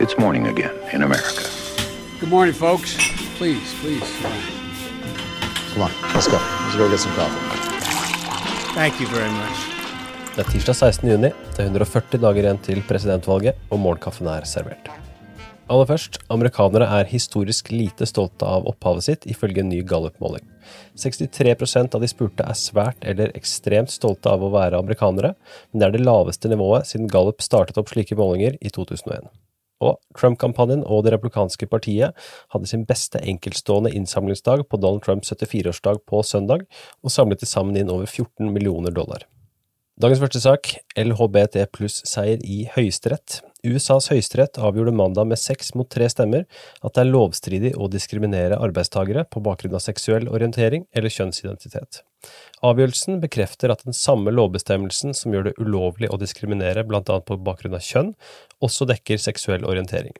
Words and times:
It's 0.00 0.16
morning 0.16 0.46
again 0.46 0.76
in 0.92 1.02
America. 1.02 1.42
Good 2.20 2.30
morning, 2.30 2.54
folks. 2.54 2.94
Please, 3.36 3.74
please. 3.80 4.08
Come 5.74 5.82
on, 5.82 5.90
let's 6.14 6.28
go. 6.28 6.38
Let's 6.38 6.76
go 6.76 6.88
get 6.88 7.00
some 7.00 7.12
coffee. 7.14 7.42
Thank 8.76 9.00
you 9.00 9.08
very 9.08 9.30
much. 9.30 9.58
Det 10.36 10.44
er 10.44 10.52
tirsdag 10.52 10.76
16. 10.76 11.10
juni. 11.10 11.30
Det 11.56 11.64
er 11.64 11.72
140 11.72 12.20
dager 12.22 12.46
igjen 12.46 12.60
til 12.62 12.82
presidentvalget, 12.86 13.58
og 13.72 13.80
morgenkaffen 13.82 14.30
er 14.30 14.46
servert. 14.46 14.86
Aller 15.66 15.90
først, 15.90 16.20
amerikanere 16.30 16.86
er 17.00 17.10
historisk 17.10 17.72
lite 17.74 18.06
stolte 18.06 18.46
av 18.46 18.70
opphavet 18.70 19.08
sitt, 19.08 19.26
ifølge 19.26 19.64
en 19.64 19.68
ny 19.72 19.82
Gallup-måling. 19.82 20.46
63 20.94 21.56
av 21.82 21.98
de 21.98 22.12
spurte 22.14 22.46
er 22.46 22.54
svært 22.54 23.02
eller 23.02 23.34
ekstremt 23.34 23.90
stolte 23.90 24.30
av 24.30 24.46
å 24.46 24.54
være 24.54 24.78
amerikanere, 24.78 25.34
men 25.72 25.82
det 25.82 25.90
er 25.90 25.98
det 25.98 26.06
laveste 26.06 26.54
nivået 26.54 26.86
siden 26.86 27.10
Gallup 27.10 27.42
startet 27.42 27.82
opp 27.82 27.90
slike 27.90 28.14
målinger 28.14 28.54
i 28.62 28.70
2001. 28.70 29.26
Og 29.84 29.98
Trump-kampanjen 30.18 30.84
og 30.86 31.04
Det 31.06 31.14
republikanske 31.14 31.68
partiet 31.70 32.28
hadde 32.54 32.70
sin 32.70 32.84
beste 32.88 33.20
enkeltstående 33.22 33.92
innsamlingsdag 33.94 34.66
på 34.68 34.80
Donald 34.80 35.04
Trumps 35.06 35.32
74-årsdag 35.32 36.02
på 36.06 36.22
søndag, 36.26 36.66
og 37.02 37.14
samlet 37.14 37.42
til 37.42 37.50
sammen 37.50 37.78
inn 37.78 37.92
over 37.92 38.06
14 38.06 38.50
millioner 38.52 38.94
dollar. 38.94 39.26
Dagens 39.98 40.20
første 40.22 40.38
sak, 40.38 40.68
LHBT 40.94 41.64
pluss-seier 41.74 42.42
i 42.46 42.68
Høyesterett. 42.70 43.40
USAs 43.66 44.06
høyesterett 44.12 44.60
avgjorde 44.62 44.94
mandag 44.94 45.26
med 45.26 45.40
seks 45.42 45.72
mot 45.74 45.88
tre 45.90 46.06
stemmer 46.06 46.44
at 46.86 46.94
det 46.94 47.02
er 47.02 47.10
lovstridig 47.10 47.72
å 47.74 47.90
diskriminere 47.90 48.60
arbeidstagere 48.62 49.26
på 49.26 49.42
bakgrunn 49.42 49.74
av 49.74 49.82
seksuell 49.82 50.30
orientering 50.30 50.86
eller 50.94 51.10
kjønnsidentitet. 51.10 52.04
Avgjørelsen 52.66 53.20
bekrefter 53.22 53.70
at 53.70 53.84
den 53.86 53.94
samme 53.94 54.32
lovbestemmelsen 54.34 55.14
som 55.14 55.34
gjør 55.34 55.48
det 55.48 55.58
ulovlig 55.62 56.10
å 56.10 56.18
diskriminere 56.18 56.82
annet 57.14 57.28
på 57.28 57.38
bakgrunn 57.46 57.78
av 57.78 57.84
kjønn, 57.86 58.14
også 58.64 58.88
dekker 58.90 59.22
seksuell 59.22 59.66
orientering. 59.68 60.16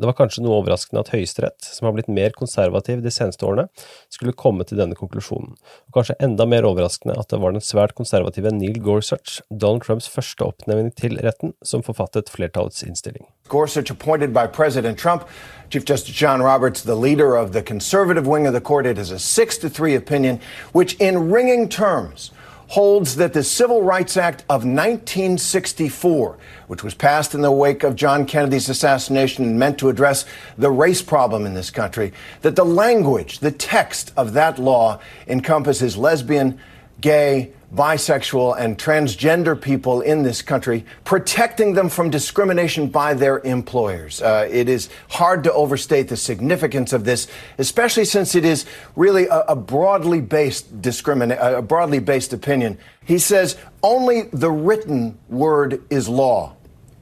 Det 0.00 0.08
var 0.08 0.16
kanskje 0.16 0.40
noe 0.40 0.62
overraskende 0.62 1.02
at 1.02 1.10
Høyesterett, 1.12 1.60
som 1.60 1.84
har 1.84 1.92
blitt 1.92 2.08
mer 2.08 2.32
konservativ 2.32 3.02
de 3.04 3.10
seneste 3.12 3.44
årene, 3.44 3.66
skulle 4.08 4.32
komme 4.32 4.64
til 4.64 4.80
denne 4.80 4.96
konklusjonen, 4.96 5.58
og 5.60 5.96
kanskje 5.98 6.16
enda 6.24 6.46
mer 6.48 6.64
overraskende 6.64 7.18
at 7.20 7.28
det 7.28 7.40
var 7.42 7.52
den 7.52 7.64
svært 7.64 7.92
konservative 7.98 8.48
Neil 8.56 8.80
Gorsuch, 8.80 9.42
Donald 9.52 9.84
Trumps 9.84 10.08
første 10.08 10.46
oppnevning 10.46 10.88
til 10.96 11.20
retten, 11.20 11.52
som 11.60 11.84
forfattet 11.84 12.32
flertallets 12.32 12.80
innstilling. 12.86 13.28
Gorsuch 13.52 13.92
appointed 13.92 14.32
by 14.32 14.46
President 14.46 14.96
Trump. 14.98 15.28
Chief 15.68 15.84
Justice 15.84 16.16
John 16.16 16.40
Roberts, 16.40 16.82
the 16.82 16.96
leader 16.96 17.36
of 17.36 17.52
the 17.52 17.62
conservative 17.62 18.26
wing 18.26 18.46
of 18.46 18.54
the 18.54 18.60
court, 18.60 18.86
it 18.86 18.96
is 18.96 19.10
a 19.10 19.18
six 19.18 19.58
to 19.58 19.68
three 19.68 19.94
opinion, 19.94 20.40
which 20.72 20.94
in 20.94 21.30
ringing 21.30 21.68
terms 21.68 22.30
holds 22.70 23.16
that 23.16 23.32
the 23.32 23.42
Civil 23.42 23.82
Rights 23.82 24.16
Act 24.16 24.42
of 24.42 24.64
1964, 24.64 26.38
which 26.68 26.84
was 26.84 26.94
passed 26.94 27.34
in 27.34 27.40
the 27.40 27.50
wake 27.50 27.82
of 27.82 27.96
John 27.96 28.24
Kennedy's 28.24 28.68
assassination 28.68 29.44
and 29.44 29.58
meant 29.58 29.76
to 29.78 29.88
address 29.88 30.24
the 30.56 30.70
race 30.70 31.02
problem 31.02 31.46
in 31.46 31.54
this 31.54 31.68
country, 31.68 32.12
that 32.42 32.54
the 32.54 32.64
language, 32.64 33.40
the 33.40 33.50
text 33.50 34.12
of 34.16 34.34
that 34.34 34.60
law 34.60 35.00
encompasses 35.26 35.96
lesbian, 35.96 36.60
gay, 37.00 37.52
bisexual, 37.74 38.56
and 38.58 38.76
transgender 38.76 39.60
people 39.60 40.00
in 40.00 40.22
this 40.22 40.42
country, 40.42 40.84
protecting 41.04 41.74
them 41.74 41.88
from 41.88 42.10
discrimination 42.10 42.88
by 42.88 43.14
their 43.14 43.38
employers. 43.40 44.20
Uh, 44.20 44.48
it 44.50 44.68
is 44.68 44.88
hard 45.08 45.44
to 45.44 45.52
overstate 45.52 46.08
the 46.08 46.16
significance 46.16 46.92
of 46.92 47.04
this, 47.04 47.28
especially 47.58 48.04
since 48.04 48.34
it 48.34 48.44
is 48.44 48.66
really 48.96 49.26
a, 49.26 49.40
a 49.48 49.56
broadly 49.56 50.20
based 50.20 50.82
discrimin- 50.82 51.38
a 51.40 51.62
broadly 51.62 52.00
based 52.00 52.32
opinion. 52.32 52.76
He 53.04 53.18
says 53.18 53.56
only 53.82 54.22
the 54.32 54.50
written 54.50 55.18
word 55.28 55.82
is 55.90 56.08
law, 56.08 56.56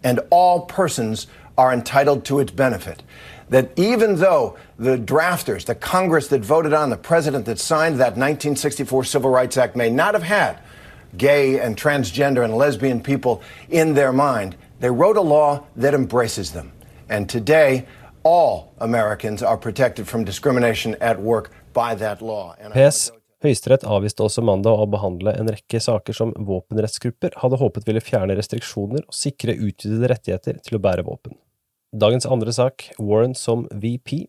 and 0.05 0.21
all 0.31 0.67
persons 0.67 1.27
are 1.57 1.73
entitled 1.73 2.25
to 2.27 2.41
its 2.41 2.53
benefit 2.53 3.03
that 3.51 3.71
even 3.77 4.17
though 4.17 4.57
the 4.79 4.97
drafters, 4.97 5.65
the 5.65 5.75
Congress 5.75 6.29
that 6.29 6.43
voted 6.43 6.73
on, 6.73 6.91
the 6.91 6.97
president 6.97 7.47
that 7.47 7.59
signed 7.59 7.95
that 7.97 8.17
1964 8.17 9.05
Civil 9.05 9.31
Rights 9.31 9.57
Act 9.57 9.77
may 9.77 9.91
not 9.91 10.15
have 10.15 10.23
had 10.23 10.59
gay 11.17 11.59
and 11.61 11.77
transgender 11.77 12.45
and 12.45 12.55
lesbian 12.57 13.03
people 13.03 13.43
in 13.71 13.95
their 13.95 14.13
mind, 14.13 14.57
they 14.81 14.91
wrote 14.91 15.17
a 15.17 15.23
law 15.23 15.65
that 15.77 15.95
embraces 15.95 16.53
them. 16.53 16.73
And 17.09 17.29
today, 17.29 17.87
all 18.23 18.75
Americans 18.79 19.43
are 19.43 19.57
protected 19.57 20.07
from 20.07 20.25
discrimination 20.25 20.97
at 21.01 21.21
work 21.21 21.51
by 21.73 21.95
that 21.95 22.21
law. 22.21 22.55
PS. 22.75 23.11
Høyesterett 23.39 23.85
avviste 23.87 24.25
også 24.25 24.43
mandag 24.43 24.81
å 24.83 24.87
behandle 24.91 25.31
en 25.39 25.47
rekke 25.47 25.79
saker 25.79 26.17
som 26.17 26.33
våpenrettsgrupper 26.35 27.37
hadde 27.39 27.61
håpet 27.61 27.85
ville 27.87 28.03
fjerne 28.03 28.35
restriksjoner 28.35 29.05
og 29.07 29.15
sikre 29.15 29.55
utvidede 29.55 30.11
rettigheter 30.11 30.59
til 30.59 30.79
å 30.79 30.83
bære 30.83 31.05
våpen. 31.07 31.39
Dagens 31.97 32.27
andre 32.27 32.53
sak, 32.53 32.91
Warren 32.99 33.35
som 33.35 33.63
VP. 33.73 34.27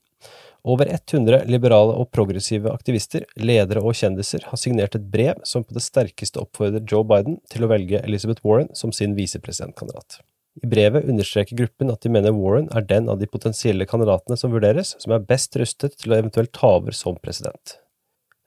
Over 0.63 0.87
100 0.87 1.41
liberale 1.51 1.91
og 1.91 2.07
progressive 2.15 2.71
aktivister, 2.71 3.25
ledere 3.35 3.81
og 3.83 3.97
kjendiser 3.99 4.45
har 4.47 4.59
signert 4.59 4.95
et 4.95 5.09
brev 5.11 5.41
som 5.43 5.65
på 5.67 5.75
det 5.75 5.83
sterkeste 5.83 6.39
oppfordrer 6.39 6.85
Joe 6.87 7.03
Biden 7.03 7.35
til 7.51 7.65
å 7.65 7.69
velge 7.71 7.99
Elizabeth 7.99 8.45
Warren 8.47 8.71
som 8.79 8.93
sin 8.95 9.17
visepresidentkandidat. 9.17 10.21
I 10.63 10.69
brevet 10.71 11.09
understreker 11.11 11.59
gruppen 11.59 11.91
at 11.91 11.99
de 12.03 12.11
mener 12.15 12.35
Warren 12.35 12.69
er 12.71 12.87
den 12.87 13.11
av 13.11 13.19
de 13.19 13.27
potensielle 13.27 13.87
kandidatene 13.87 14.39
som 14.39 14.55
vurderes, 14.55 14.93
som 14.95 15.15
er 15.15 15.27
best 15.27 15.59
rustet 15.59 15.99
til 15.99 16.15
å 16.15 16.19
eventuelt 16.19 16.53
ta 16.55 16.77
over 16.79 16.95
som 16.95 17.19
president. 17.19 17.75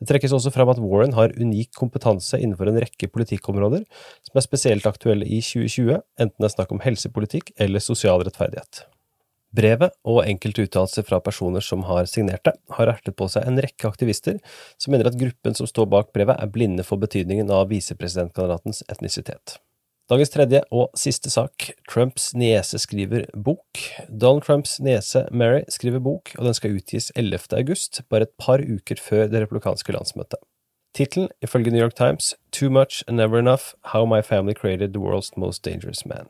Det 0.00 0.08
trekkes 0.08 0.32
også 0.38 0.54
fram 0.56 0.72
at 0.72 0.80
Warren 0.80 1.12
har 1.18 1.36
unik 1.36 1.76
kompetanse 1.76 2.40
innenfor 2.40 2.72
en 2.72 2.80
rekke 2.80 3.12
politikkområder 3.12 3.84
som 4.24 4.40
er 4.40 4.48
spesielt 4.48 4.88
aktuelle 4.88 5.28
i 5.28 5.44
2020, 5.44 6.00
enten 6.00 6.40
det 6.40 6.48
er 6.48 6.56
snakk 6.56 6.72
om 6.72 6.82
helsepolitikk 6.82 7.52
eller 7.60 7.84
sosial 7.84 8.24
rettferdighet. 8.24 8.86
Brevet 9.52 9.92
og 10.08 10.22
enkelte 10.24 10.64
uttalelser 10.64 11.04
fra 11.04 11.18
personer 11.20 11.64
som 11.64 11.84
har 11.84 12.06
signert 12.08 12.44
det, 12.48 12.54
har 12.72 12.88
ertet 12.94 13.16
på 13.18 13.28
seg 13.28 13.44
en 13.48 13.60
rekke 13.60 13.90
aktivister 13.90 14.38
som 14.80 14.94
mener 14.94 15.10
at 15.10 15.18
gruppen 15.20 15.58
som 15.58 15.68
står 15.68 15.90
bak 15.92 16.14
brevet 16.16 16.40
er 16.40 16.52
blinde 16.54 16.86
for 16.88 17.02
betydningen 17.02 17.52
av 17.52 17.68
visepresidentkandidatens 17.72 18.80
etnisitet. 18.88 19.58
Dagens 20.10 20.32
tredje 20.34 20.60
og 20.74 20.90
siste 20.98 21.30
sak, 21.30 21.70
Trumps 21.88 22.32
niese 22.36 22.80
skriver 22.82 23.28
bok. 23.32 23.78
Donald 24.08 24.44
Trumps 24.48 24.78
niese 24.82 25.26
Mary 25.30 25.62
skriver 25.72 26.02
bok, 26.02 26.34
og 26.38 26.48
den 26.48 26.56
skal 26.58 26.74
utgis 26.76 27.12
11. 27.14 27.52
august, 27.56 28.02
bare 28.10 28.26
et 28.26 28.34
par 28.40 28.60
uker 28.60 29.00
før 29.00 29.28
det 29.30 29.44
republikanske 29.44 29.94
landsmøtet. 29.94 30.40
Tittelen, 30.92 31.30
ifølge 31.40 31.70
New 31.70 31.80
York 31.80 31.94
Times, 31.96 32.34
Too 32.52 32.69
Much 32.69 33.02
and 33.06 33.16
Never 33.16 33.38
Enough– 33.38 33.72
How 33.92 34.04
My 34.04 34.20
Family 34.20 34.52
Created 34.52 34.92
the 34.92 35.00
World's 35.00 35.32
Most 35.36 35.64
Dangerous 35.64 36.04
Man. 36.04 36.28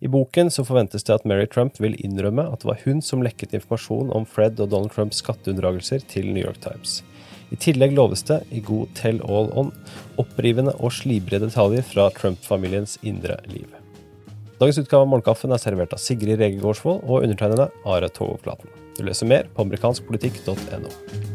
I 0.00 0.10
boken 0.10 0.50
så 0.52 0.64
forventes 0.66 1.04
det 1.06 1.16
at 1.16 1.26
Mary 1.28 1.46
Trump 1.50 1.80
vil 1.82 1.98
innrømme 2.00 2.46
at 2.48 2.62
det 2.62 2.70
var 2.70 2.82
hun 2.84 3.02
som 3.04 3.24
lekket 3.24 3.54
informasjon 3.56 4.12
om 4.16 4.26
Fred 4.28 4.60
og 4.60 4.72
Donald 4.72 4.94
Trumps 4.94 5.22
skatteunndragelser 5.24 6.04
til 6.10 6.30
New 6.32 6.44
York 6.44 6.60
Times. 6.64 7.00
I 7.50 7.58
tillegg 7.58 7.96
loves 7.96 8.22
det, 8.28 8.40
i 8.54 8.62
god 8.62 8.92
tell 8.98 9.18
all 9.26 9.50
on, 9.58 9.72
opprivende 10.22 10.76
og 10.78 10.94
slibrige 10.94 11.42
detaljer 11.42 11.86
fra 11.86 12.06
Trump-familiens 12.14 12.96
indre 13.02 13.40
liv. 13.50 13.66
Dagens 14.60 14.78
utgave 14.82 15.06
av 15.06 15.10
Morgenkaffen 15.10 15.54
er 15.56 15.62
servert 15.62 15.96
av 15.96 16.02
Sigrid 16.02 16.38
Rege 16.38 16.60
Gårdsvold 16.60 17.02
og 17.06 17.24
undertegnede 17.24 17.70
Are 17.88 18.12
Togoflaten. 18.12 18.70
Du 18.98 19.06
leser 19.08 19.30
mer 19.30 19.48
på 19.54 19.64
amerikanskpolitikk.no. 19.64 21.29